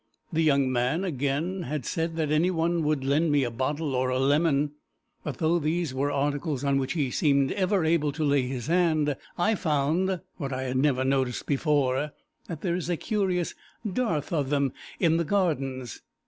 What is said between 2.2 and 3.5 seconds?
anyone would lend me